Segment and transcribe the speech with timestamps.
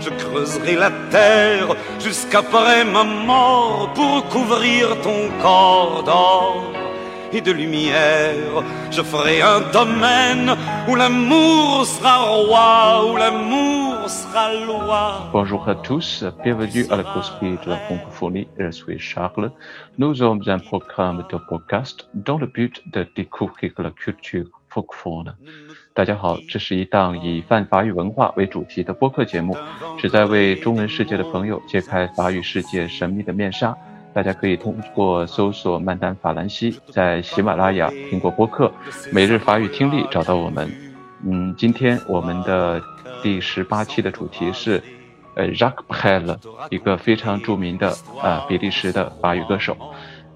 [0.00, 6.72] Je creuserai la terre jusqu'après ma mort pour couvrir ton corps d'or
[7.32, 8.64] et de lumière.
[8.90, 10.56] Je ferai un domaine
[10.88, 15.28] où l'amour sera roi, où l'amour sera loi.
[15.32, 18.48] Bonjour à tous, bienvenue à la cause de la francophonie.
[18.58, 19.52] Je suis Charles.
[19.98, 25.36] Nous sommes un programme de podcast dans le but de découvrir la culture francophone.
[26.00, 29.54] 大家好，这是一档以泛法语文化为主题的播客节目，
[29.98, 33.76] 旨在为中文世界的朋友揭开法语世界神秘的面纱。
[34.14, 38.72] 大家可以通过搜索曼丹法兰西，在喜马拉雅、苹果播客、
[39.12, 40.72] 每日法语听力找到我们。
[41.22, 42.80] 嗯，今天我们的
[43.22, 44.82] 第十八期的主题是，
[45.34, 46.38] 呃，Jacques Brel，
[46.70, 49.76] 一个非常著名的啊比利时的法语歌手。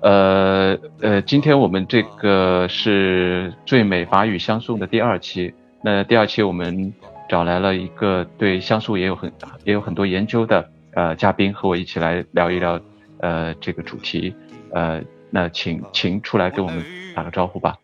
[0.05, 5.52] 呃呃，今天我们这个是最美法语相送的第二期。
[5.83, 6.92] 那第二期我们
[7.28, 9.33] 找来了一个对相送也有很
[9.64, 12.78] 也有很多研究的呃嘉宾，和我一起来聊一聊。
[13.20, 14.34] 呃，这个主题，
[14.70, 15.01] 呃，
[15.33, 16.83] 那请秦出来跟我们
[17.15, 17.77] 打个招呼吧。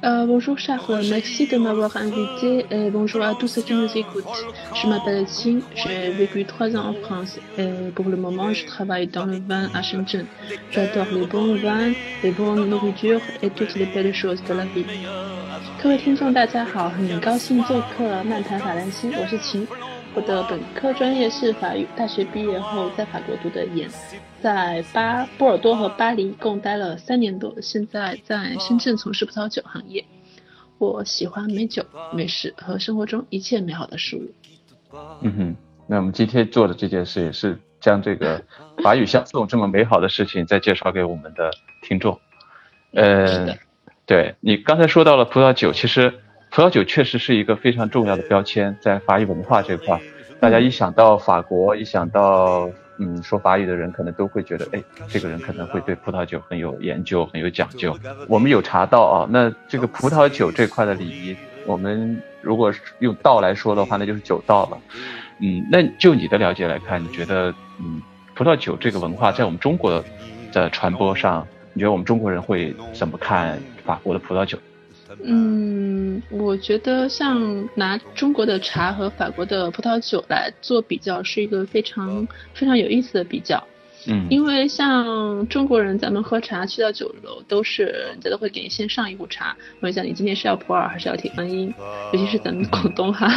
[0.00, 4.24] Euh, bonjour Charles, merci de m'avoir invité et bonjour à tous ceux qui nous écoutent.
[4.72, 9.08] Je m'appelle Qing, j'ai vécu trois ans en France et pour le moment je travaille
[9.08, 10.26] dans le vin à Shenzhen.
[10.70, 14.86] J'adore les bons vins, les bonnes nourritures et toutes les belles choses de la vie.
[15.82, 19.66] 各位听众大家好，很高兴做客漫谈法兰西，我是秦。
[20.15, 23.89] 我的本科专业是法语，大学毕业后在法国读的研，
[24.39, 30.05] 在巴波尔多和巴黎共待了三年多，现在在深圳从事葡萄酒行业。
[30.77, 34.31] 我喜欢美酒、美食和生活中一切美好的事物。
[35.21, 35.55] 嗯哼，
[35.87, 38.39] 那我们今天做的这件事也是将这个
[38.83, 41.49] 法语相送这么美好的事情再介绍给我们的
[41.81, 42.19] 听众。
[42.93, 43.57] 呃，
[44.05, 46.19] 对你刚才说到了葡萄酒，其实。
[46.53, 49.99] 葡萄酒确实是一个非常重要的标签，在法语文化这块，
[50.39, 52.69] 大家一想到法国，一想到
[52.99, 57.97] 嗯说法语的人，可能都会觉得，哎，这个人可能会对葡萄酒很有研究，很有讲究。
[58.27, 64.77] 我们有查到啊，那这个葡萄酒这块的礼仪，我们如果用道来说的话，那就是酒道了。
[65.39, 67.99] 嗯，那就你的了解来看，你觉得嗯
[68.35, 70.03] 葡萄酒这个文化在我们中国
[70.51, 74.55] 的传播上，你觉得我们中国人会怎么看法国的葡萄酒？
[75.23, 83.63] 嗯，我觉得像拿中国的茶和法国的葡萄酒来做比较，是一个非常非常有意思的比较。
[84.05, 91.73] 嗯，因为像中国人，咱们喝茶去到酒楼，都是人家都会给你先上一壶茶，问一下你今天是要普洱还是要铁观音，
[92.11, 93.27] 尤其是咱们广东哈，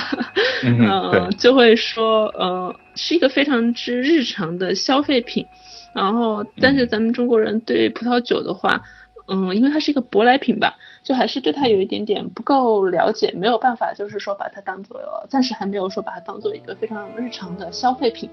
[0.64, 5.46] 嗯，就会说，呃，是一个非常之日常的消费品。
[5.94, 8.82] 然后，但是咱们中国人对葡萄酒的话，嗯，
[9.28, 10.76] 因为它是一个舶来品吧。
[11.02, 18.28] 就还是对它有一点点不够了解，没有办法，就是说把它当做，暂时还没有说把它当做一个非常日常的消费品，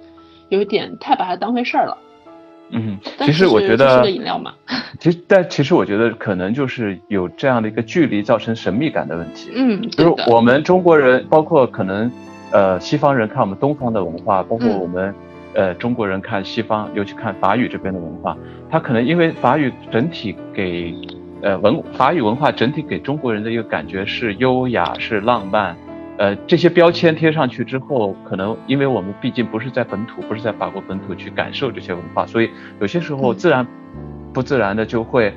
[0.50, 1.96] 有一点太把它当回事儿了。
[2.72, 4.56] 嗯，其实我觉得是个饮料嘛。
[5.00, 9.52] 其实，但其实我觉得可能就是有这样的一个距离造成神秘感的问题。
[9.54, 12.12] 嗯，就是我们中国人，包括可能
[12.51, 15.13] 呃西方人看我们东方的文化，包括我们
[15.54, 18.38] 呃中国人看西方，尤其看法语这边的文化，
[18.70, 20.94] 他可能因为法语整体给。
[21.46, 25.76] 呃，文法语文化整体给中国人的一个感觉是优雅，是浪漫，
[26.18, 33.68] 呃，这些标签贴上去之后，可能因为我们毕竟不是在本土，不是在法国本土去感受这些文化，所以有些时候自然
[34.32, 35.34] 不自然的就会，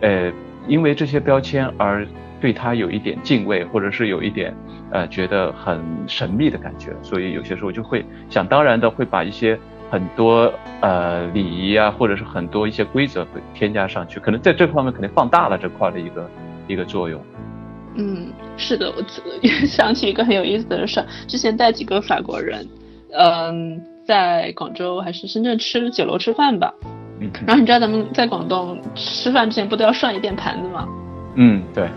[0.00, 0.32] 呃，
[0.66, 2.06] 因为这些标签而
[2.40, 4.54] 对他有一点敬畏，或者是有一点
[4.90, 9.58] 呃觉得很神秘的感觉，所以有些时候就会想当然的会把一些。
[9.92, 10.52] 很多
[10.82, 16.30] 呃礼仪啊，或者是很多一些规则会添加上去，可能在这方面肯定放大了这块的一个
[16.68, 17.20] 一个作用。
[17.96, 19.02] 嗯，是的，我
[19.66, 22.64] 想起一个很有意思的事，之前带几个法国人，
[23.18, 26.72] 嗯，在广州还是深圳吃酒楼吃饭吧，
[27.18, 30.86] 嗯然后你知道咱们在广东吃饭之前不都要涮一遍盘子吗？
[31.34, 31.88] 嗯，对，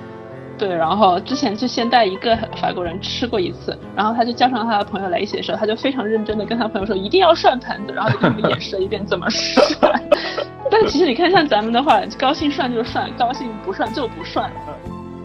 [0.58, 10.02] 对，然后之前就先带一个法国人吃过一次，然后他就叫上他的朋友来一起的时候，他就非常认真的跟他朋友说一定要涮盘子，然后就给他们演示了一遍怎么涮。
[10.72, 14.50] 但其实你看像咱们的话，高兴涮就涮，高兴不涮就不涮，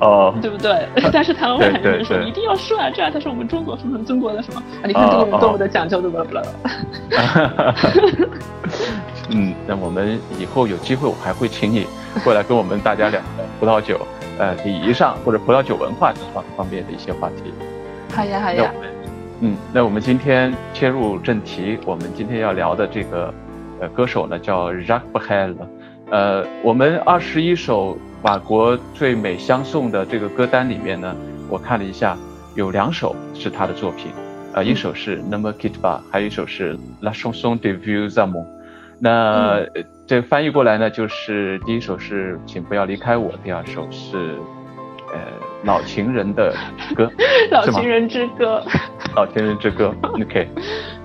[0.00, 0.86] 哦，对不对？
[1.12, 4.84] 但是他们会很认真说一定要涮，这样才是我们中国什么中国的什么啊？
[4.86, 6.42] 你看中国人多么的讲究，对 不对？
[9.30, 11.86] 嗯，那我们以后有机会，我还会请你
[12.24, 13.20] 过来跟我们大家聊
[13.60, 14.00] 葡萄酒，
[14.38, 17.52] 呃，礼仪上或者葡萄酒文化这方方面的一些话题。
[18.14, 18.72] 好呀好呀
[19.40, 23.32] 嗯，那我们今天切入正题，我们今天要聊的这个
[23.80, 25.54] 呃歌手呢叫 Jacques Brel，
[26.10, 31.14] 呃，我们二十一首法国最美相送的这个歌单里面呢，
[31.48, 32.16] 我看了一下，
[32.56, 34.10] 有两首是他的作品，
[34.54, 38.46] 呃，一首是 Ne me quitte pas，还有一首是 La chanson des vieux amants。
[38.98, 39.66] 那、呃
[40.08, 44.16] 这翻译过来呢，就是第一首是请不要离开我，第二首是
[45.12, 45.20] 呃
[45.64, 46.54] 老情人的
[46.96, 47.12] 歌
[47.52, 48.64] 老情人之歌
[49.14, 50.48] 老情人之歌，OK，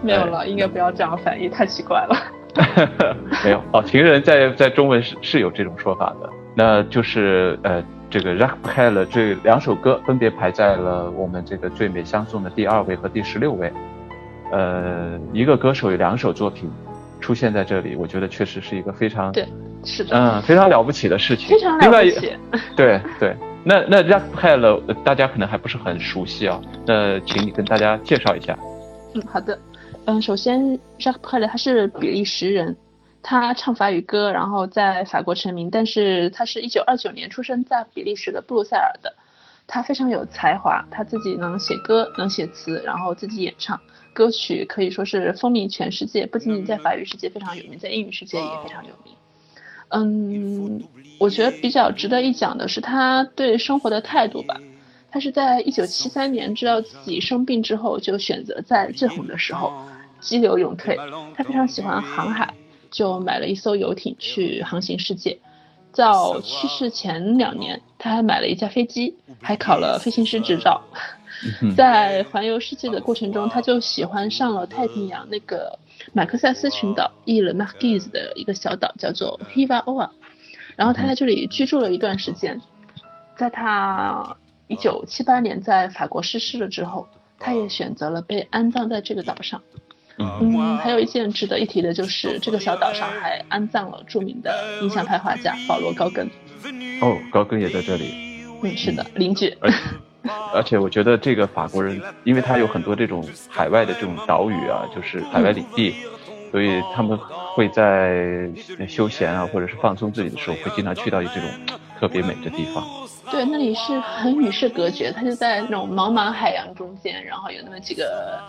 [0.02, 2.16] 没有了，应该不要这样翻译，太奇怪了。
[3.44, 8.34] 没有老情人在在中文是是有这种说法的，那就是呃这个
[8.64, 13.70] Brel 这两首歌分别排在了我们这个最美相送的第二位和第十六位，
[14.54, 16.72] 呃一个歌手有两首作品
[17.24, 19.48] 出现在这里，我觉得确实是一个非常对，
[19.86, 22.36] 是的，嗯非常了不起的事情，非常了不起。
[22.76, 23.34] 对对，
[23.64, 28.58] 那那 Jacques 呃大家可能还不是很熟悉啊，那请你跟大家介绍一下。
[29.16, 29.58] 嗯，好的。
[30.06, 30.60] 嗯，首先
[31.00, 32.76] ，Jacques Brel 他是比利时人，
[33.22, 39.16] 他唱法语歌，然后在法国成名，但是他是一九二九年出生在比利时的布鲁塞尔的。
[39.66, 43.80] 他非常有才华，他自己能写歌，能写词，然后自己演唱，
[44.14, 49.14] 歌曲可以说是风靡全世界，不仅仅在法语世界非常有名，在英语世界也非常有名。
[49.90, 50.82] 嗯，
[51.20, 54.60] 我觉得比较值得一讲的是他对生活的态度吧。
[55.12, 59.72] 他是在一九七三年知道自己生病之后，就选择在最红的时候
[60.20, 60.98] 激流勇退。
[61.36, 62.52] 他非常喜欢航海，
[62.90, 65.38] 就买了一艘游艇去航行世界。
[65.96, 70.82] 到去世前两年，他还买了一架飞机，还考了飞行师执照。
[71.62, 75.78] 嗯在环游世界的过程中，他就喜欢上了太平洋那个
[76.14, 80.10] 马克萨斯群岛 （Ile Marquise） 的一个小岛，叫做 Hiva Oa。
[80.76, 82.62] 然后他在这里居住了一段时间。
[83.36, 84.36] 在他
[84.68, 87.08] 一九七八年在法国逝世了之后，
[87.40, 89.62] 他也选择了被安葬在这个岛上。
[90.20, 96.28] 嗯，还有一件值得一提的就是，这个小岛上还安葬了著名的印象派画家保罗·高更。
[97.02, 98.14] 哦，高更也在这里。
[98.62, 99.58] 嗯，是的，邻居。
[100.24, 105.96] 而而且我觉得这个法国人，因为他有很多这种海外的这种岛屿啊，就是海外领地，
[106.52, 107.18] 所以他们
[107.56, 108.50] 会在
[108.88, 111.50] 休闲啊或者是放松自己的时候，会经常去到这种
[112.00, 112.84] 特别美的地方。
[113.32, 118.40] 对，那里是很与世隔绝，它就在那种茫茫海洋中间，然后有那么几个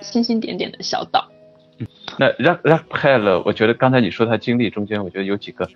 [0.00, 1.26] 星星点点的小岛。
[2.18, 5.66] 那 Rack Rack p e l 我觉得刚才你说他经历中间，我觉得有几个，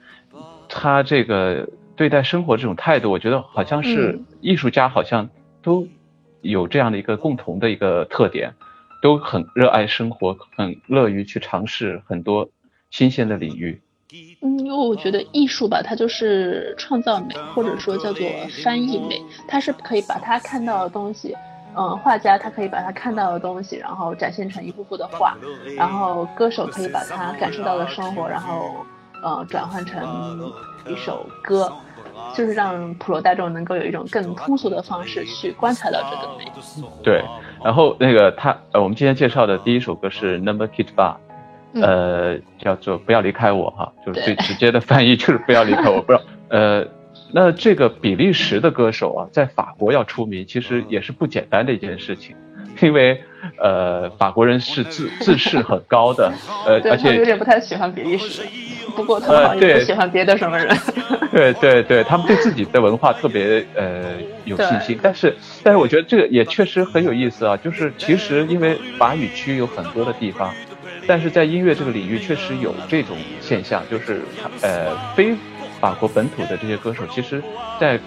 [0.68, 1.66] 他这个
[1.96, 5.28] 对待生活这种态度，我觉得好像是嗯艺术家好像
[5.62, 5.86] 都
[6.42, 8.52] 有这样的一个共同的一个特点，
[9.02, 12.48] 都很热爱生活，很乐于去尝试很多
[12.90, 13.80] 新鲜的领域。
[14.42, 18.28] 嗯，因为我觉得艺术吧，它就是创造美，或者说叫做
[18.62, 21.34] 翻译美，它是可以把他看到的东西，
[21.76, 25.36] 嗯，画家他可以把他看到的东西，然后展现成一幅幅的画，
[25.76, 28.86] 然后歌手可以把他感受到的生活，然后
[29.24, 30.52] 呃转换成
[30.86, 31.72] 一首歌，
[32.36, 36.44] 就是让普罗大众能够有一种更通俗的方式去观察到这个美。
[37.02, 37.24] 对，
[37.64, 41.16] 然后那个他呃，我们今天介绍的第一首歌是 Number Kid Bar。
[41.76, 46.00] 嗯呃，叫做不要离开我哈，就是最直接的翻译就是不要离开我。
[46.00, 46.86] 不知道，呃，
[47.32, 52.36] 那这个比利时的歌手啊，在法国要出名，其实也是不简单的一件事情，
[52.80, 53.22] 因为
[53.58, 56.32] 呃，法国人是自自视很高的，
[56.66, 58.42] 呃，而对他们有点不太喜欢比利时，
[58.96, 60.76] 不过他们呃好像也不喜欢别的什么人。
[61.30, 64.14] 对对对，他们对自己的文化特别呃
[64.44, 70.52] 有信心，但是但是我觉得这个也确实很有意思啊，就是其实因为法语区有很多的地方。
[71.06, 74.22] 但是在音乐这个领域，确实有这种现象，就是
[74.62, 75.34] 呃，非
[75.78, 77.42] 法国本土的这些歌手，其实
[77.78, 78.00] 在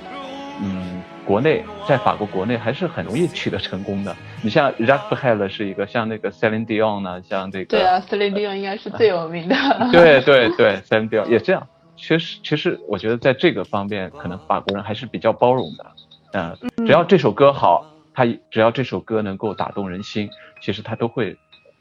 [0.60, 4.16] 嗯国内，在法国国内还是很容易取得成功的。
[4.42, 9.56] 你像 Jacques Brel 是一个，像那个 Celine Dion 呢，像这个对啊，Celine Dion 应该是最有名的。
[9.92, 11.68] 对对对，Celine Dion 也这样。
[11.98, 15.86] 其实其实我觉得在这个方面，可能法国人还是比较包容的。
[16.32, 20.30] 呃、嗯，只要这首歌好，他只要这首歌能够打动人心，
[20.62, 21.38] 其实他都会。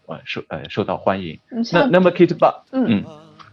[0.08, 1.36] 呃受呃受到欢迎，
[1.72, 3.02] 那那么 Kit 吧，嗯，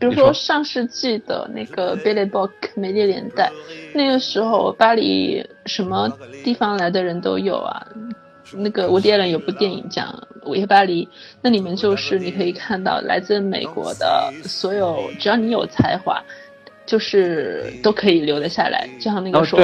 [0.10, 3.52] 比如说上世纪的那个 Billy Book 美丽年代，
[3.94, 6.10] 那个时候巴黎什么
[6.44, 7.88] 地方来的人都有啊。
[8.56, 10.02] 那个我第二人有部电影叫
[10.46, 11.06] 《午夜巴黎》，
[11.42, 16.22] 那里面就是你可以看到来自美国的所有，只要你有才华，
[16.86, 18.88] 就是都可以留得下来。
[19.00, 19.60] 就像那个说，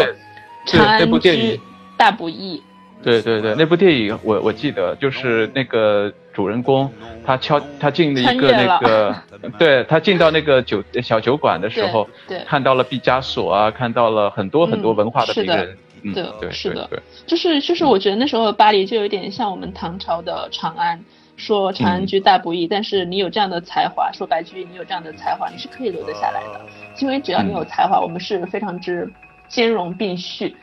[0.66, 1.60] 长安居
[1.98, 2.62] 大不易。
[3.02, 6.92] 对对对，那部电影我我记得，就是那个主人公
[7.26, 9.16] 他敲他进了一个那个，
[9.58, 12.08] 对他进到那个酒小酒馆的时候，
[12.46, 15.78] 看到了毕加索啊，看到了很多很多文化的名人。
[16.14, 16.90] 对，对，是的，
[17.26, 20.98] 就是就是，我觉得那时候巴黎就有点像我们唐朝的长安，
[21.36, 26.62] 说长安居大不易，但是你有这样的才华，说白居易你有这样的才华，你是可以留得下来的，
[27.00, 29.12] 因为只要你有才华，我们是非常之
[29.50, 30.56] 兼容并蓄，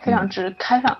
[0.00, 0.94] 非常之开放。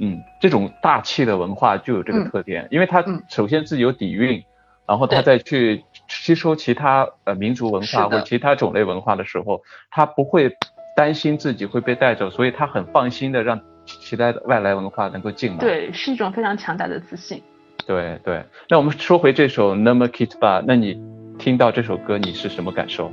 [0.00, 4.42] 嗯，这种大气的文化就有这个特点，因为它首先自己有底蕴，
[4.86, 10.56] 然后他再去吸收其他呃民族文化或者其他种类文化的时候，他不会。
[10.96, 15.58] 担心自己会被带走，所以他很放心的让其他的外来文化能够进来。
[15.58, 17.40] 对，是一种非常强大的自信。
[17.86, 21.00] 对对，那我们说回这首《n a m a k i t b a 那你
[21.38, 23.12] 听到这首歌你是什么感受？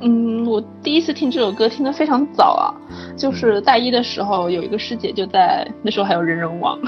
[0.00, 2.74] 嗯，我第一次听这首歌听得非常早啊，
[3.16, 6.78] 就是大一的时候有一个师姐就在那时候还有人人网，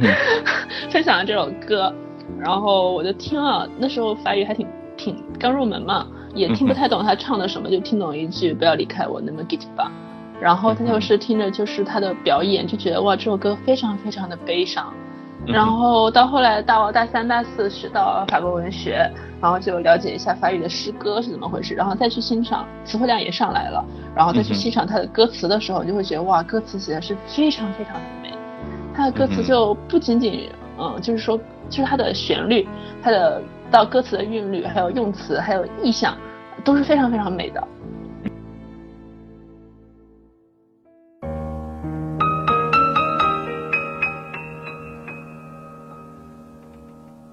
[0.90, 1.92] 分享了这首歌，
[2.38, 4.66] 然后我就听了，那时候法语还挺
[4.96, 6.06] 挺刚入门嘛。
[6.34, 9.92] 也听不太懂他唱的什么，就听懂一句“不要离开我”，那么 get 吧。
[10.40, 14.90] 然后他就是听着就是他的表演，就觉得哇，这首歌非常非常的悲伤。
[15.46, 23.84] 然后到后来到大三、大四学到法国文学，然后就了解一下法语的诗歌是怎么回事，然后再去欣赏，词汇量也上来了，
[24.14, 28.32] 然后再去欣赏他的歌词的时候，就会觉得哇，歌词写的是非常非常的美。
[28.94, 32.68] 他的歌词就不仅仅嗯，就是说，就是他的旋律，
[33.02, 33.42] 他的。
[33.70, 36.14] 到歌词的韵律，还有用词，还有意象，
[36.62, 37.68] 都是非常非常美的。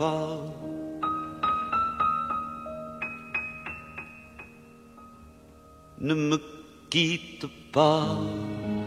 [0.00, 0.06] Ne
[6.14, 6.38] me
[6.88, 8.06] quitte pas,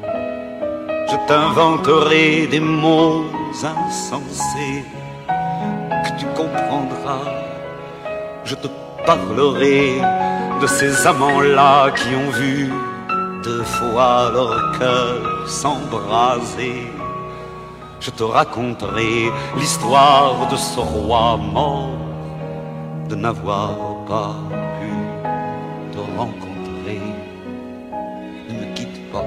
[0.01, 4.83] je t'inventerai des mots insensés
[5.29, 7.29] que tu comprendras.
[8.43, 8.67] Je te
[9.05, 10.01] parlerai
[10.61, 12.71] de ces amants-là qui ont vu
[13.43, 16.87] deux fois leur cœur s'embraser.
[18.05, 21.95] Je te raconterai l'histoire de ce roi mort,
[23.07, 24.35] de n'avoir pas
[24.77, 24.91] pu
[25.93, 26.99] te rencontrer.
[28.49, 29.23] Ne me quitte pas,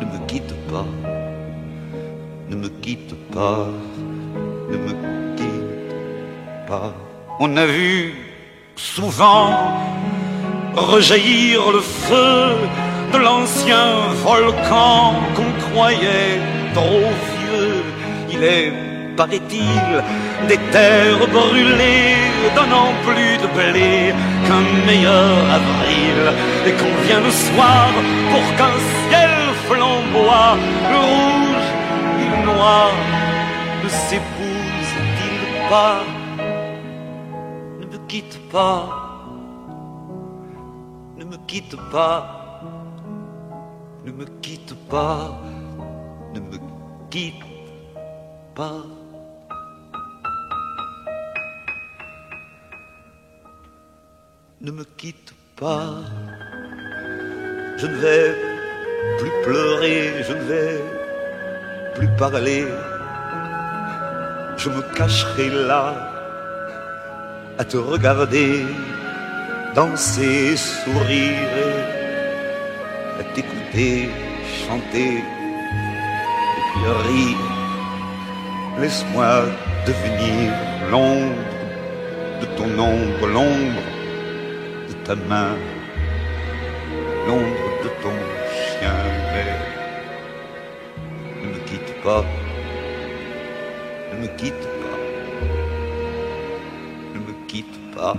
[0.00, 0.86] ne me quitte pas,
[2.48, 3.66] ne me quitte pas,
[4.70, 6.94] ne me quitte pas.
[7.40, 8.14] On a vu
[8.74, 9.50] souvent
[10.74, 12.56] rejaillir le feu
[13.12, 16.40] de l'ancien volcan qu'on croyait
[16.74, 17.82] trop vieux.
[18.32, 18.72] Il est,
[19.16, 19.88] paraît-il,
[20.48, 22.16] des terres brûlées,
[22.54, 24.14] donnant plus de blé
[24.46, 26.18] qu'un meilleur avril,
[26.66, 27.88] et qu'on vient le soir
[28.30, 28.76] pour qu'un
[29.08, 29.30] ciel
[29.68, 30.56] flamboie,
[30.92, 31.68] le rouge
[32.20, 32.90] et le noir
[33.82, 36.02] ne s'épousent-ils pas
[38.10, 38.88] quitte pas,
[41.16, 42.60] ne me quitte pas,
[44.04, 45.49] Ne me quitte pas, ne me
[47.10, 47.34] quitte
[48.54, 48.84] pas.
[54.60, 55.94] Ne me quitte pas,
[57.78, 58.34] je ne vais
[59.18, 60.80] plus pleurer, je ne vais
[61.94, 62.66] plus parler,
[64.58, 65.86] je me cacherai là
[67.58, 68.66] à te regarder
[69.74, 71.56] danser, sourire,
[73.18, 74.10] à t'écouter
[74.62, 75.24] chanter
[76.69, 77.43] et puis rire.
[78.79, 79.45] Laisse-moi
[79.87, 80.51] devenir
[80.91, 81.35] l'ombre
[82.41, 83.81] de ton ombre, l'ombre
[84.89, 85.55] de ta main,
[87.25, 88.15] l'ombre de ton
[88.51, 88.97] chien,
[89.31, 89.51] mais
[91.41, 92.23] ne me quitte pas,
[94.11, 94.97] ne me quitte pas,
[97.13, 98.17] ne me quitte pas.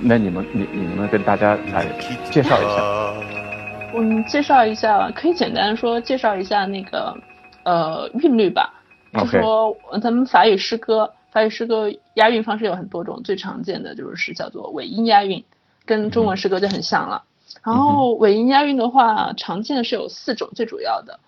[0.00, 1.86] 那你们你你们跟大家来
[2.30, 2.82] 介绍一下。
[3.94, 7.14] 嗯，介绍一下，可以简单说介绍一下那个
[7.67, 8.73] 呃韵律吧。
[9.13, 15.43] 就说咱们法语诗歌，法语诗歌押韵方式有很多种，最常见的就是叫做尾音押韵，
[15.85, 17.23] 跟中文诗歌就很像了。
[17.63, 21.19] 然后尾音押韵的话，常见的是有四种，最主要的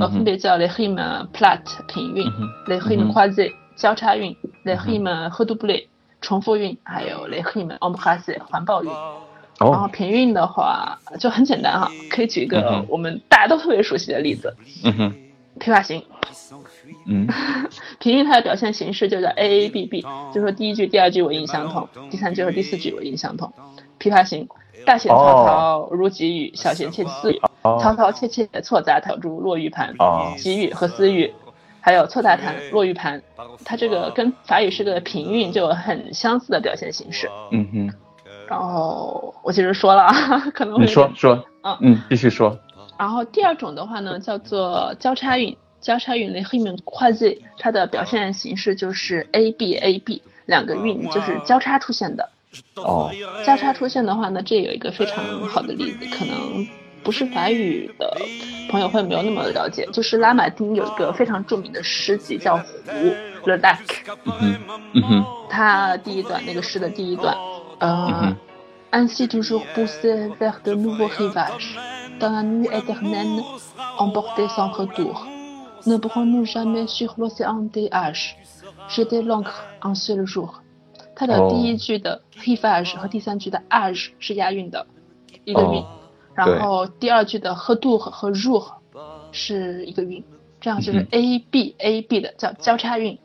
[0.00, 2.26] 呃分别叫 le rime plat 平韵
[2.66, 5.86] ，le rime croisé 交叉韵，le rime redoublé。
[6.22, 8.90] 重复韵，还有雷赫们 o m b r a s e 环抱韵，
[9.60, 15.14] 然后平韵的话就很简单哈，可以举一个我们大家都特别熟悉的例子，嗯哼，
[15.58, 16.02] 琵琶行，
[17.06, 17.26] 嗯，
[17.98, 23.52] 平韵它的表现形式就叫 A A B B，就说第一句、第二句尾音相同，第三句和第四句尾音相同。
[23.98, 24.46] 琵琶行，
[24.84, 29.94] 大弦嘈嘈如急雨，小弦切切似雨，滔滔切切错杂弹珠落玉盘，
[30.36, 31.32] 急雨和私语。
[31.80, 33.22] 还有错杂弹、落玉盘，
[33.64, 37.30] 它这个跟法语诗歌的平韵就有很相似的表现形式。
[37.52, 37.94] 嗯哼。
[38.48, 40.12] 然后我其实说了，
[40.52, 42.58] 可能你说说，嗯嗯，继续说。
[42.98, 47.16] 然后第二种的话呢，叫做交叉韵，交叉韵 l 黑 h 跨 m
[47.58, 52.28] 它的表现形式就是 A B A B 两个韵就是交叉出现的。
[52.76, 53.10] 哦。
[53.44, 56.66] 交叉出现的话呢，这有一个非常好的例子，可能。
[57.04, 58.18] 不是法语的
[58.68, 62.92] 朋友会没有那么了解，就是拉马丁有一个非常著名的诗集叫《湖》
[63.44, 63.78] ，Le Lac。
[64.40, 64.56] 嗯
[64.92, 67.32] 嗯哼他第一段那个诗的第一段，
[67.78, 68.36] 呃
[68.90, 71.76] ，Ainsi toujours poussé vers de nouveaux rivages,
[72.18, 73.42] dans la nuit éternelle,
[73.98, 75.26] emporté sans retour,
[75.86, 78.36] ne pourrons-nous jamais sur l'océan des âges
[78.88, 80.62] jeter l'encre un seul jour？
[81.14, 84.86] 他的第一句的 rivage 和第三句的 age 是押韵的，
[85.44, 85.82] 一个韵。
[86.34, 88.62] 然后第二句的 h d o 和 ru
[89.32, 90.22] 是一个韵，
[90.60, 93.18] 这样就是 a b a b 的叫交叉韵。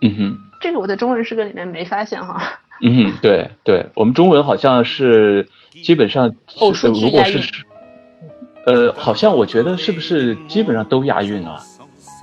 [0.00, 2.60] 嗯哼，这个我在中文诗歌里面没发现哈。
[2.80, 5.48] 嗯哼，对对，我们中文好像是
[5.84, 7.40] 基本上偶数句押韵。
[8.68, 11.58] 呃，好像我觉得是不是基本上都押韵啊？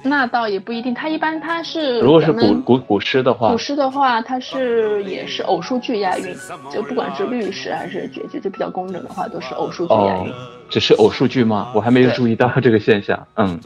[0.04, 6.36] 那倒也不一定，它一般它是如果是古古古诗的话，古诗的话它是也是偶数句押韵，
[6.72, 10.32] 就不管是律诗还是绝句，就比较工整的话都是偶数句押韵。
[10.70, 11.72] 只是偶数句吗？
[11.74, 13.28] 我还没有注意到这个现象。
[13.38, 13.60] 嗯。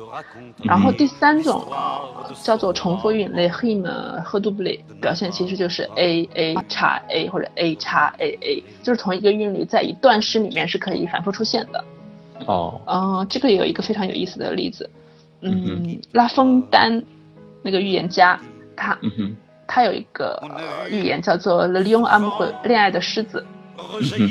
[0.64, 1.62] 然后第三种
[2.42, 3.84] 叫做重复韵，le him
[4.24, 8.30] h d o u b l 表现其实就是 a a 叉 a 或者 a 叉 a
[8.40, 11.84] a，就是同一个韵律在一段诗里面是可以反复出现的。
[12.46, 12.82] 哦。
[12.86, 14.90] 嗯，这个有一个非常有意思的例子。
[15.42, 17.04] 嗯，拉封丹
[17.62, 18.40] 那个预言家，
[18.76, 18.98] 他
[19.68, 23.46] 他有一个呃预言叫做《Le Lion Amoureux》恋爱的狮子。
[24.18, 24.30] 嗯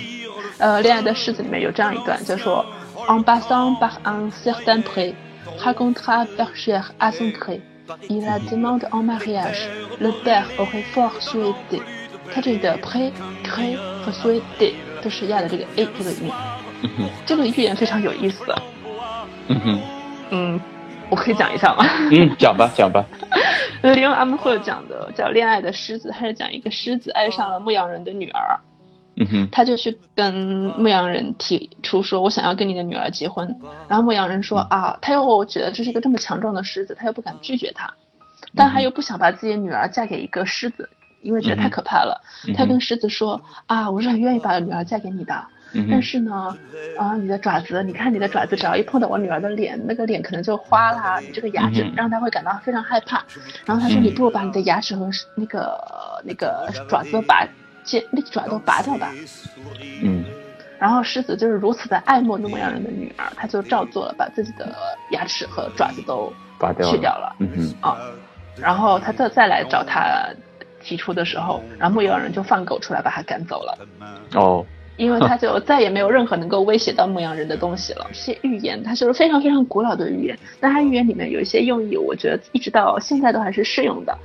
[0.59, 2.67] 呃，恋爱的狮子里面有这样一段，就说
[3.07, 5.15] ：En passant par un certain pré,
[5.57, 7.61] racontra berger à son gré,
[8.09, 9.69] il la demande en mariage.
[10.01, 11.81] Le père aurait fort souhaité。
[12.35, 13.13] 他这里的 pré、
[13.45, 16.11] gré 和 souhaité 都是押的这个 a 这个
[16.83, 17.09] 韵。
[17.27, 18.45] 这个预言非常有意思。
[19.49, 19.81] 嗯哼。
[20.31, 20.61] 嗯。
[21.11, 21.87] 我可以讲一下吗？
[22.13, 23.03] 嗯，讲吧，讲吧。
[23.81, 28.61] 利用阿姆会讲的叫《恋爱的狮子》，他是讲一个狮子爱上了牧羊人的女儿。
[29.17, 29.49] 嗯哼。
[29.51, 30.35] 他就去跟
[30.77, 33.49] 牧羊人提出说：“我想要跟你的女儿结婚。”
[33.89, 37.91] 然后牧羊人说：“啊，他又觉得这是一个这么强壮的狮子，他又不敢拒绝他，
[38.55, 40.87] 但他又不想把自己的女儿嫁给一个狮子，
[41.23, 42.21] 因为觉得太可怕了。
[42.55, 45.35] 他跟狮子说：“啊，我是很愿意把女儿嫁给你的。”
[45.91, 46.57] 但是呢，
[46.97, 51.21] 啊，你的爪子，你看你的爪子，只要一碰到我女儿的脸，那个脸可能就花啦。
[51.21, 53.23] 你这个牙齿让她会感到非常害怕。
[53.67, 55.79] 然后他说：“你不如把你的牙齿和那个
[56.25, 57.47] 那个爪子都拔，
[57.85, 59.13] 尖利爪都拔掉吧。”
[60.03, 60.25] 嗯。
[60.79, 64.75] 然后狮子就是如此的爱慕牧羊人的女儿，他就照做了，把自己的
[65.11, 67.37] 牙齿和爪子都拔掉去掉了。
[67.41, 67.75] 嗯嗯。
[67.83, 67.99] 啊，
[68.57, 70.31] 然后他再再来找他
[70.81, 73.79] 提出的时候，然后牧羊人就放狗出来把他赶走了。
[74.35, 74.65] 哦。
[74.99, 78.07] 因为它就再也没有任何能够威胁到牧羊人的东西了。
[78.13, 84.19] 这些寓言，它就是非常非常古老的寓言，但它寓言里面有一些用意，我觉得一直到现在都还是适用的。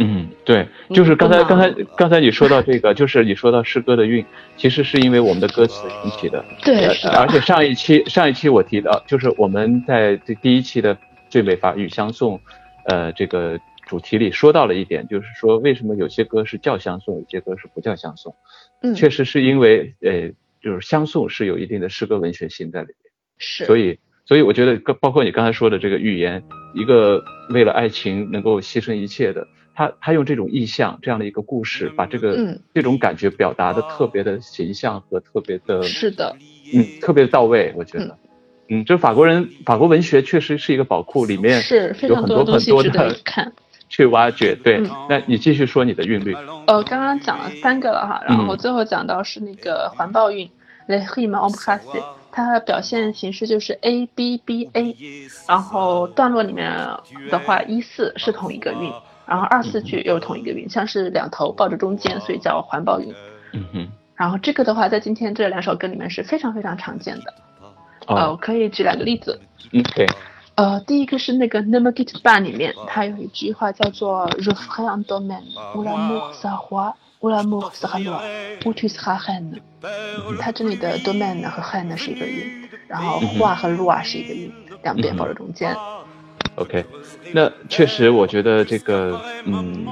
[0.00, 4.24] 嗯，对，就是刚才刚才刚才你说到这个，就是你说到诗歌的韵，
[4.56, 6.44] 其实是因为我们的歌词引起的。
[6.62, 10.96] 对，而且上一期上一期我提到，就是我们在这第一期的
[11.28, 12.40] 最美法语相送，
[12.84, 18.36] 呃，这个主题里说到了一点，就是说为什么有些歌是叫相送，有些歌是不叫相送。
[18.82, 22.96] 嗯，确实是因为呃，就是相送是有一定的诗歌文学性在里面。
[23.38, 23.64] 是。
[23.64, 26.42] 所以所以我觉得，包括你刚才说的这个寓言，
[26.74, 29.46] 一个为了爱情能够牺牲一切的。
[29.74, 36.36] 他他用这种意象这样的一个故事，把这个这种感觉表达的特别的形象和特别的，是的，
[36.74, 38.18] 嗯，特别的到位，我觉得，
[38.68, 42.90] 嗯，就法国人法国文学确实是一个宝库，里面是有很多很多的
[43.24, 43.52] 看
[43.98, 44.54] 去挖掘。
[44.54, 46.32] 对，那你继续说你的韵律。
[46.68, 50.48] 呃，刚刚讲了三个了哈，然后最后讲到是那个环抱韵
[50.86, 54.94] ，le rime en p r a s e 它的表现形式就是 A B B A，
[55.48, 56.72] 然后段落里面
[57.28, 58.92] 的话一四是同一个韵。
[59.26, 63.12] 然后二四句又是同一个韵，像是两头抱着中间，所以叫环抱韵。
[63.52, 63.88] 嗯哼。
[64.14, 67.34] 然后这个的话，在今天这两首歌里面是非常非常常见的。
[68.06, 68.38] 哦。
[68.40, 69.40] 可以举两个例子。
[69.72, 70.06] 嗯，对。
[70.58, 71.62] 呃，第一个是那个
[72.20, 78.20] 《pas》里面，它有一句话叫做 Je ferai un domaine où l'amour sera roi, où l'amour sera loi,
[78.64, 79.60] où tu seras reine。
[80.40, 85.76] 它这里的 domaine 和 reine 是一个音，然后 roi 和 loi 是一个音，两边抱着中间。
[86.56, 86.84] OK，
[87.32, 89.86] 那确实，我觉得这个，嗯，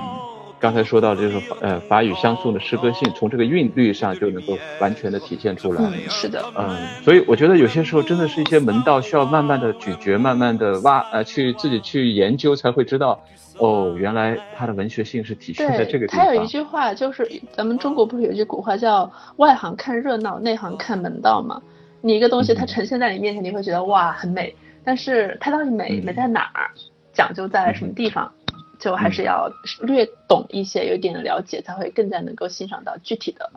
[0.66, 5.80] 刚才说到就是呃法语相送的诗歌性，从这个韵律上就能够完全的体现出来。
[5.80, 13.22] 嗯，是的，嗯，所以我觉得有些时候真的是一些门道需要慢慢的咀嚼，慢慢的挖，呃，去自己去研究才会知道，
[13.58, 16.26] 哦，原来它的文学性是体现在这个地方。
[16.26, 21.62] 他有一句话，就是咱们中国不是有一句古话叫“外行看热闹，内行看门道”吗？
[22.00, 24.52] 你一个东西它呈现在你面前，你会觉得哇很美。
[24.82, 26.70] 但是它到底美美在哪儿？
[27.12, 28.28] 讲究在什么地方？
[28.78, 33.50] 就还是要略懂一些，有一点了解，才会更加能够欣赏到具体的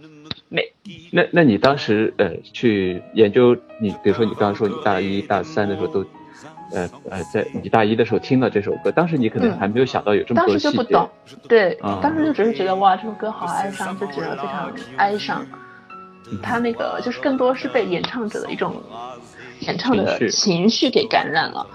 [0.47, 0.63] 美。
[1.11, 6.05] 那那你当时呃去研究，你比如说你刚刚说你大一大三的时候都，
[6.73, 10.63] 呃呃，在你大一的时候听了这首歌，当时你可能还没有想到有这么多细节。
[10.63, 11.09] 当时就不懂，
[11.47, 15.45] 对，当时就只是觉得哇，这首歌好哀伤，就觉得非常哀伤。
[16.41, 18.81] 他那个就是更多是被演唱者的一种。
[19.63, 21.67] 演唱的情绪给感染了，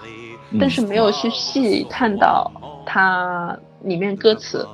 [0.59, 2.51] 但是没有去细探到
[2.85, 4.65] 它里面歌词。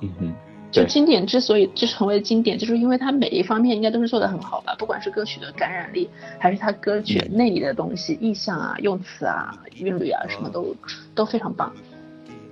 [0.00, 0.34] 嗯哼，
[0.70, 10.74] 就经典之所以就成为经典，就是因为它每一方面应该都是做的很好吧，不管是歌曲的感染力，还是它歌曲内里的东西，意象啊、用词啊、韵律啊，什么都
[11.14, 11.72] 都非常棒。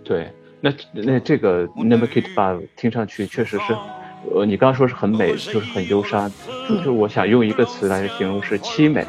[0.05, 3.77] 对，那那这个 Never Kid Bar 听上去确实是，
[4.33, 6.31] 呃，你刚刚说是很美，就是很忧伤，
[6.69, 9.05] 就是我想用一个词来形容是凄美。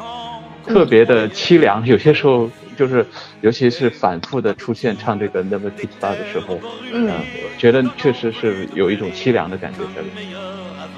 [0.66, 3.06] 特别的凄凉，有些时候就是，
[3.40, 10.16] 尤其是反复的出现唱这个《Never Kiss b a 的时候，嗯，觉得确实是有一种凄凉的感觉在里面。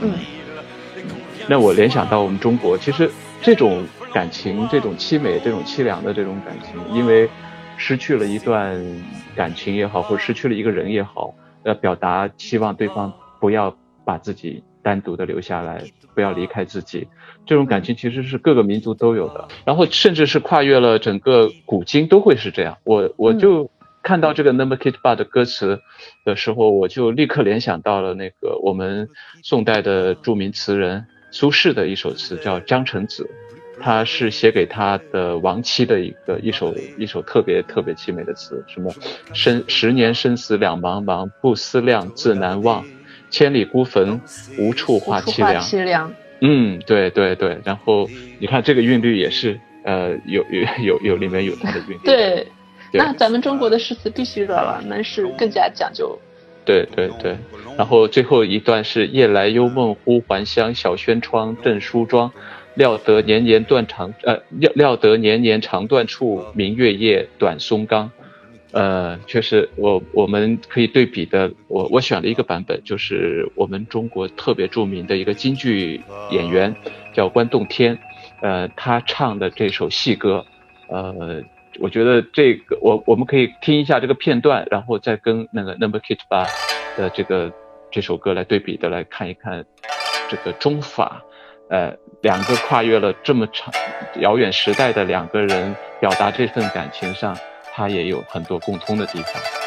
[0.01, 0.27] 嗯，
[1.47, 7.31] 那我联想到我们中国，其实这种感情、这种凄美、这种凄凉的这种感情，因为
[7.77, 15.83] 失去了一段感情也好，或者失去了一个人也好，要表达希望对方不要把自己单独的留下来，
[16.15, 17.09] 不要离开自己。
[17.45, 22.79] 这种感情其实是各个民族都有的，然后甚至是跨越了整个古今都会是这样。
[22.85, 23.69] 我我就
[24.01, 25.81] 看到这个 Number Kid Bar 的歌词
[26.25, 29.09] 的时候，我就立刻联想到了那个我们
[29.43, 33.29] 宋代的著名词人苏轼的一首词，叫《江城子》，
[33.83, 38.93] 他是写给他的亡妻的一个一首一首特别特别凄美的词，什么
[39.35, 42.85] 生十年生死两茫茫，不思量，自难忘，
[43.37, 44.19] 千里孤坟，
[44.59, 46.11] 无处话凄凉。
[46.41, 52.01] 嗯，对对对，然后你看这个韵律也是，呃，有有有有里面有它的韵律。
[52.03, 52.47] 对，
[52.95, 56.19] 那咱们中国的诗词必须的了，那是更加讲究。
[56.65, 57.37] 对对对，
[57.77, 62.33] 然后最后一段是夜来幽梦忽还乡，小轩窗正梳妆，
[62.77, 68.11] 料得年年断肠，呃，料料得年年肠断处，明月夜，短松冈。
[68.77, 75.99] 呃，确实，我我们可以对比的，我我选了一个版本，就是我们中国特别著名的一个京剧
[76.31, 76.77] 演员，
[77.15, 77.99] 叫关栋天，
[78.43, 80.45] 呃，他唱的这首戏歌，
[80.89, 81.43] 呃，
[81.79, 86.47] 我觉得这个我我们可以听一下这个片段，然后再跟那个 Number Kid 吧
[86.99, 87.51] 的这个
[87.91, 89.65] 这首歌来对比的来看一看，
[90.29, 91.25] 这个中法，
[91.71, 93.73] 呃，两个跨越了这么长
[94.21, 97.35] 遥远时代的两个人表达这份感情上。
[97.77, 99.66] 它也有很多共通的地方。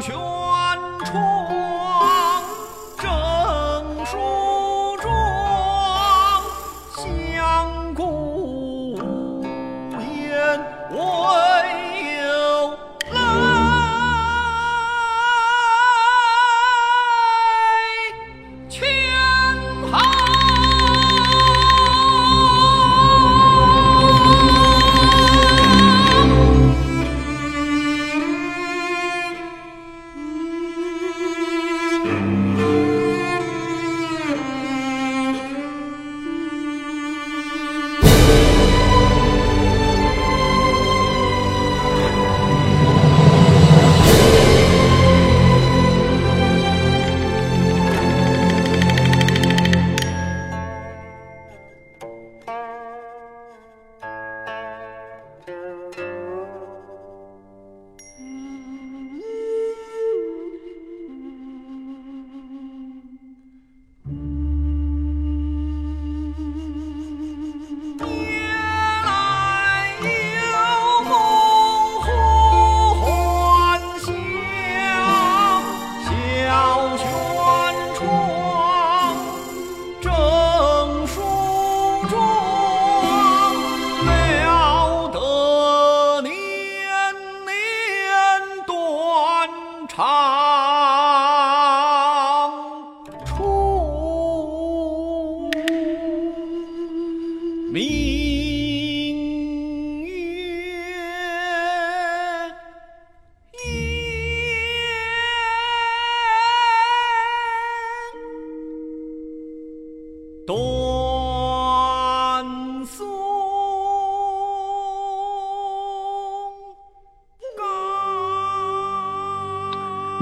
[0.00, 0.41] Chúa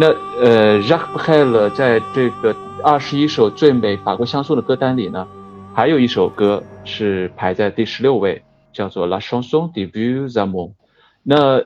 [0.00, 0.06] 那
[0.40, 5.28] 呃，Jacques Brel 在这个二十一首最美法国香颂的歌单里呢，
[5.74, 10.68] 还有一首歌是排在第十六位，叫做《La Chanson des Vieux Amours》。
[11.22, 11.62] 那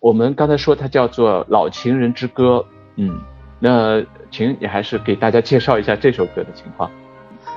[0.00, 2.58] 我们刚才说它叫做《老情人之歌》，
[2.96, 3.18] 嗯，
[3.58, 6.90] 那请你还是给大家介绍一下这首歌的情况。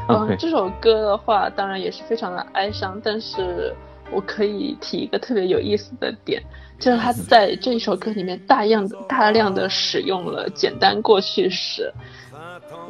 [0.08, 3.76] 嗯，这首歌的话，当然也是非常的哀伤，但是
[4.12, 6.42] 我可以提一个特别有意思的点。
[6.78, 11.90] 就是他在这一首歌里面大量的大量的使用了简单过去时，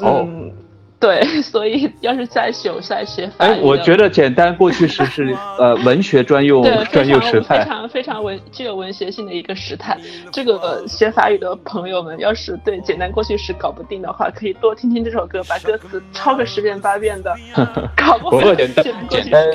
[0.01, 0.51] 嗯，
[0.99, 9.95] 对，所以要是再学再学法语，哎，我觉得简单过去时是 呃文学专用专用时态，非常非常文具有文学性的一个时态。
[10.31, 17.35] 这个学法语的朋友们，要是对简单过去时搞不定的话，可以多听听这首歌，把歌词抄个十遍八遍的，
[17.95, 19.47] 搞不过简单简单。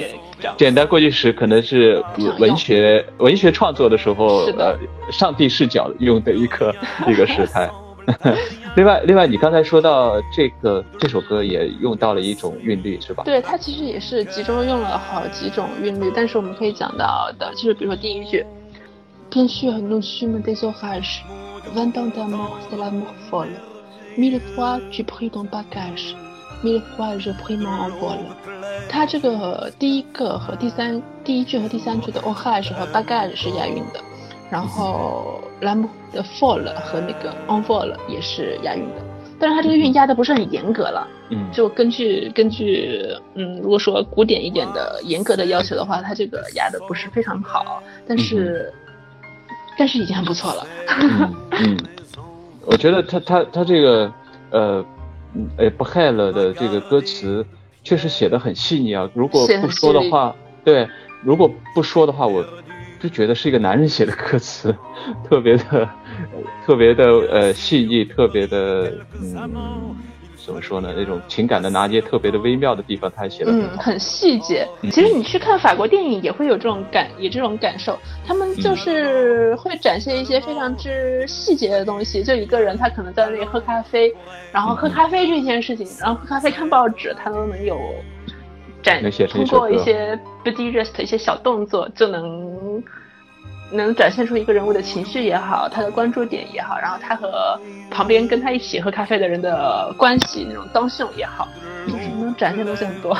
[0.56, 2.02] 简单过去时可能是
[2.38, 4.76] 文学文学创作的时候，呃，
[5.12, 6.74] 上帝视角用的一个
[7.06, 7.70] 一 个时态。
[8.74, 13.22] 另外，另外，你刚才说到这个这首歌也用到了一种韵律，是吧？
[13.24, 18.44] 对，它其实也是集中用了好几种韵律，但是我们可以讲到的，就是比如说第一句
[19.30, 21.20] ，Bien sûr nous sommes des orages,
[21.74, 23.50] vingt ans d'amour c'est l'amour folle,
[24.16, 26.14] mille fois tu pris ton bagage,
[26.62, 28.16] mille fois je pris mon envol。
[28.88, 34.00] 它这个第一个和第三第一句和第三句的 orage 和 bagage 是押韵的，
[34.50, 39.02] 然后 l'amour 的 fall 和那个 on forl 也是押韵的。
[39.38, 43.02] 但是它这个韵压的不是很严格了，嗯，就根据根据，
[43.34, 48.70] 嗯，如果说古典一点的严格的要求的话，它这个压的不是非常好，但是，
[49.78, 50.66] 但是已经很不错了。
[51.52, 51.78] 嗯，
[52.66, 54.12] 我觉得他他他这个，
[54.50, 54.84] 呃，
[55.56, 57.44] 呃，不害了的这个歌词
[57.82, 59.08] 确实写的很细腻啊。
[59.14, 60.88] 如果不说的话，对，
[61.22, 62.44] 如果不说的话，我
[63.00, 64.74] 就觉得是一个男人写的歌词，
[65.28, 65.88] 特别的。
[66.66, 69.96] 特别的呃细腻，特别的嗯，
[70.44, 70.92] 怎么说呢？
[70.96, 74.66] 那种情感的拿捏特别的微妙的地方，他写的嗯很细节。
[74.90, 77.98] 其实你去看法国电影也会有这种感，有这种感受。
[78.26, 82.22] 他们就是会展现一些非常之细节的东西。
[82.22, 84.12] 就一个人他可能在那里喝咖啡，
[84.50, 87.78] 然后喝咖啡这件事情，然后喝咖啡看报纸，他都能有
[88.82, 92.82] 展通过一些 b o d y rest 一些小动作就能。
[93.72, 97.58] 能展现出一个人物的情绪也好，他的关注点也好，然后他和
[97.90, 101.48] 旁边跟他一起喝咖啡的人的关系那种当秀也好，
[101.86, 103.16] 就是能展现东西很多。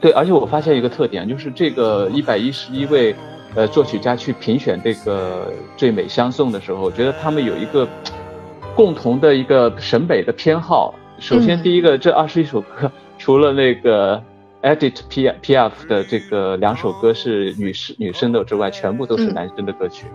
[0.00, 3.14] 对，而且我发现一个特点，就是这个一百一十一位
[3.54, 7.86] 呃作曲家去评选这个最美相送的时候，我觉得他们有一个
[8.74, 10.94] 共同的一个审美的偏好。
[11.18, 14.22] 首先，第一个，这二十一首歌，除了那个。
[14.62, 20.06] Edit P P F 的这个两首歌是女士女生的之外，全部都是男生的歌曲，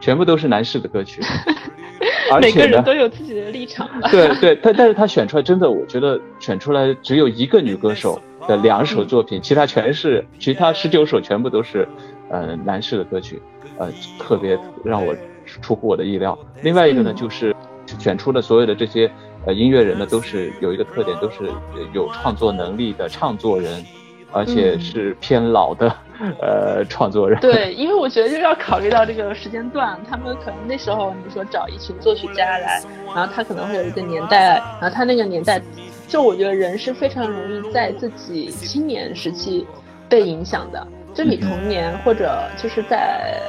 [0.00, 1.20] 全部都是男士的歌曲。
[2.40, 3.88] 每个人都有自己的立场。
[4.10, 11.86] 对对，但但是他选出来真的，我觉得选出来只有一个女歌手的两首作品，其他全是其他十九首全部都是
[12.30, 13.42] 呃男士的歌曲，
[13.78, 15.14] 呃特别让我
[15.44, 16.38] 出乎我的意料。
[16.62, 17.54] 另外一个呢，就是
[17.98, 19.10] 选出的所有的这些。
[19.44, 21.50] 呃，音乐人呢都是有一个特点，都是
[21.92, 23.84] 有创作能力的唱作人，
[24.30, 25.92] 而且是偏老的
[26.40, 27.40] 呃创作人。
[27.40, 32.80] 对，因为我觉得就是要考虑到这个时间段，他们可能那时候你说找一群作曲家来，
[33.14, 35.60] 然后他可能会有一个年代，然后他那个年代，
[36.06, 39.66] 就我觉得人是非常容易在自己青年时期
[40.08, 43.42] 被影响的，就你童年或者就是在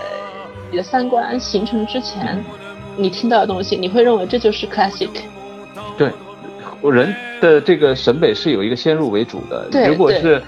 [0.71, 2.43] 你的三观形成之前，
[2.97, 5.11] 你听到的东西，你会认为这就是 classic。
[5.97, 6.11] 对，
[6.81, 9.67] 我人的这个审美是有一个先入为主的。
[9.87, 10.41] 如果是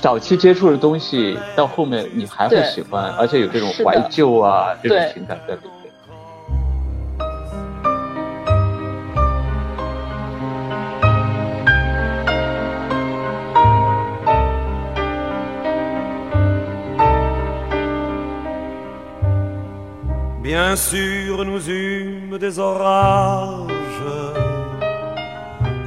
[0.00, 5.70] 早期接触的东西，到后面你还会喜欢，而且有这种怀旧啊这种情感在里面。
[20.42, 23.73] Bien sûr, nous eûmes des orages.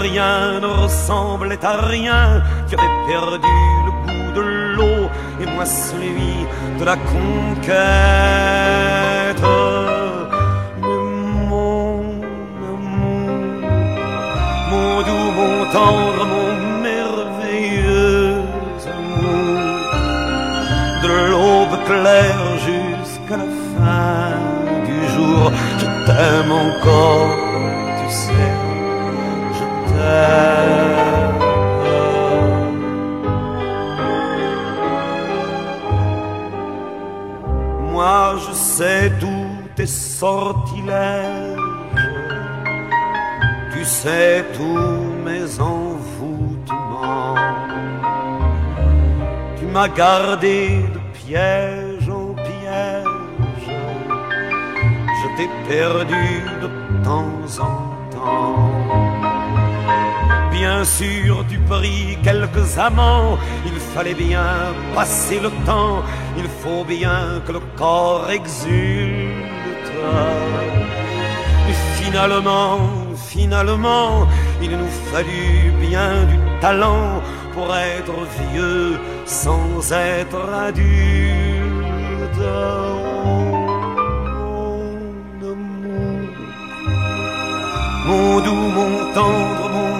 [0.00, 2.42] rien ne ressemblait à rien.
[2.68, 3.56] Tu avais perdu
[3.86, 4.40] le goût de
[4.74, 5.10] l'eau
[5.40, 6.46] et moi celui
[6.78, 7.76] de la conquête.
[10.82, 10.98] Mais
[11.50, 12.00] mon
[12.72, 13.64] amour,
[14.70, 16.50] mon doux, mon tendre, mon
[16.82, 18.42] merveilleux
[18.96, 19.58] amour,
[21.02, 24.36] de l'aube claire jusqu'à la fin
[24.88, 25.42] du jour,
[25.78, 27.45] je t'aime encore.
[37.92, 41.58] Moi je sais tous tes sortilèges,
[43.72, 47.34] tu sais tous mes envoûtements.
[49.58, 53.04] Tu m'as gardé de piège en piège,
[55.18, 56.45] je t'ai perdu
[60.76, 66.02] bien sûr tu pris quelques amants, il fallait bien passer le temps,
[66.36, 69.92] il faut bien que le corps exulte.
[71.70, 72.78] Et finalement,
[73.16, 74.26] finalement,
[74.62, 77.22] il nous fallut bien du talent
[77.54, 81.56] pour être vieux sans être adulte.
[88.08, 89.95] mon doux, mon tendre,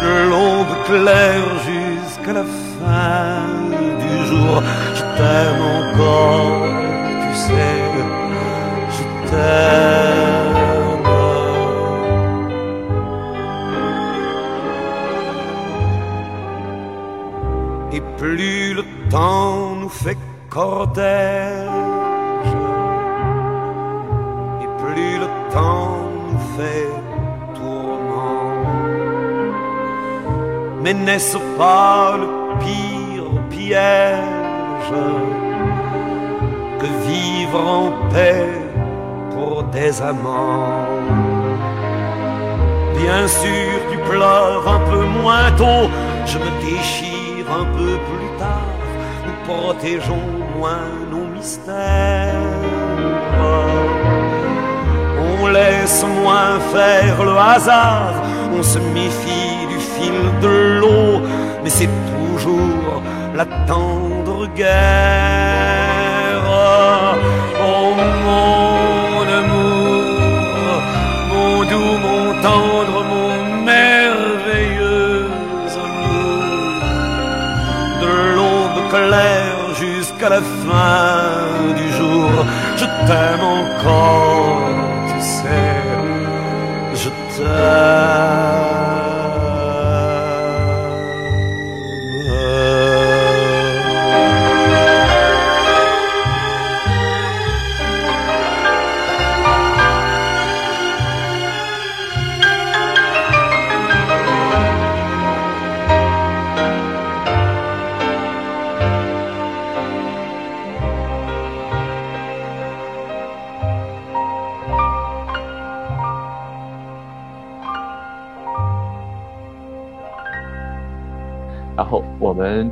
[0.00, 2.44] de l'aube claire jusqu'à la
[2.78, 3.46] fin
[4.02, 4.54] du jour.
[4.94, 6.68] Je t'aime encore,
[7.22, 7.82] tu sais,
[8.96, 9.92] je t'aime.
[17.92, 20.18] Et plus le temps nous fait
[20.50, 21.74] cordel.
[25.54, 25.93] temps
[26.56, 26.88] fait
[27.54, 28.64] tourment.
[30.82, 32.28] Mais n'est-ce pas le
[32.64, 34.94] pire piège
[36.80, 38.52] que vivre en paix
[39.32, 40.86] pour des amants?
[43.00, 45.90] Bien sûr, tu pleures un peu moins tôt,
[46.26, 48.78] je me déchire un peu plus tard,
[49.26, 50.26] nous protégeons
[50.56, 52.54] moins nos mystères.
[55.52, 58.14] Laisse moins faire le hasard,
[58.58, 61.20] on se méfie du fil de l'eau,
[61.62, 63.02] mais c'est toujours
[63.36, 64.74] la tendre guerre.
[67.66, 70.34] Oh mon amour,
[71.30, 73.30] mon doux, mon tendre, mon
[73.64, 75.28] merveilleux
[75.86, 76.82] amour,
[78.02, 82.30] de l'aube claire jusqu'à la fin du jour,
[82.76, 84.23] je t'aime encore,
[87.54, 88.53] love.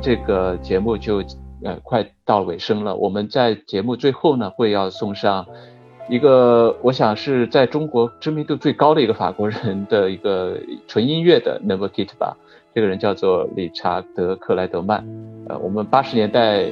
[0.01, 1.23] 这个节目就
[1.63, 2.95] 呃快到尾声了。
[2.95, 5.45] 我们在节目最后呢，会要送上
[6.09, 12.35] 一个我想是在中国知名度最高的一个法国人的一个纯音乐的 Never Kit 吧。
[12.75, 15.05] 这个人叫做理查德克莱德曼。
[15.47, 16.65] 呃，我们八十年代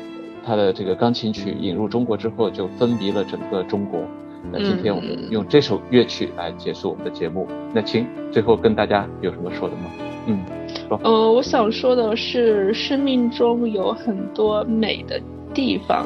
[0.45, 4.01] 他的这个钢琴曲引入中国之后，就风靡了整个中国。
[4.51, 7.47] 那今天我们用这首乐曲来结束我们的节目。
[7.73, 9.83] 那请最后跟大家有什么说的吗？
[10.25, 10.60] 嗯。
[11.03, 15.19] 呃，我想说的是，生命中有很多美的
[15.53, 16.05] 地方，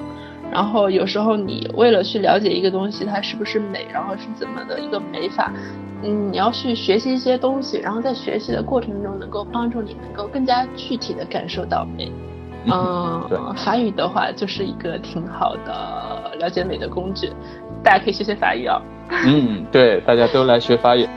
[0.51, 5.51] 然后有时候你为了去了解一个东西它是不是美，然后是怎么的一个美法，
[6.03, 12.11] 嗯，你要去学习一些东西，然后在学习的过程中能够帮助你能够更加具体的感受到美。
[12.65, 13.21] 嗯，
[13.57, 17.29] 法语的话就是一个挺好的了解美的工具，
[17.83, 18.81] 大家可以学学法语啊。
[19.09, 21.07] 嗯，对，大家都来学法语。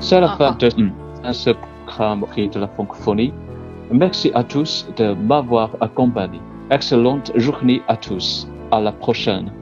[0.00, 0.68] C'est la fin de
[1.32, 1.54] ce
[3.90, 6.40] Merci à tous de m'avoir accompagné.
[6.70, 8.48] Excellente journée à tous.
[8.70, 9.52] À la prochaine.